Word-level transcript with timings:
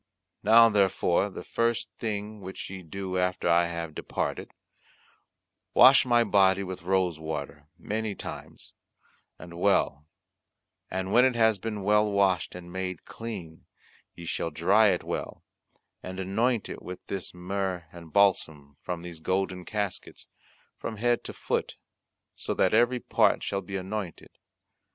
Now 0.41 0.67
therefore 0.67 1.29
the 1.29 1.43
first 1.43 1.87
thing 1.99 2.41
which 2.41 2.71
ye 2.71 2.81
do 2.81 3.19
after 3.19 3.47
I 3.47 3.67
have 3.67 3.93
departed, 3.93 4.51
wash 5.75 6.07
my 6.07 6.23
body 6.23 6.63
with 6.63 6.81
rose 6.81 7.19
water 7.19 7.67
many 7.77 8.15
times 8.15 8.73
and 9.37 9.59
well, 9.59 10.07
and 10.89 11.13
when 11.13 11.23
it 11.23 11.35
has 11.35 11.59
been 11.59 11.83
well 11.83 12.11
washed 12.11 12.55
and 12.55 12.73
made 12.73 13.05
clean, 13.05 13.67
ye 14.15 14.25
shall 14.25 14.49
dry 14.49 14.87
it 14.87 15.03
well, 15.03 15.43
and 16.01 16.19
anoint 16.19 16.67
it 16.67 16.81
with 16.81 17.05
this 17.05 17.31
myrrh 17.35 17.85
and 17.91 18.11
balsam, 18.11 18.77
from 18.81 19.03
these 19.03 19.19
golden 19.19 19.65
caskets, 19.65 20.25
from 20.79 20.97
head 20.97 21.23
to 21.25 21.31
foot, 21.33 21.75
so 22.33 22.55
that 22.55 22.73
every 22.73 22.99
part 22.99 23.43
shall 23.43 23.61
be 23.61 23.75
anointed. 23.77 24.31